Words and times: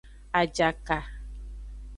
Ajaka. 0.39 0.97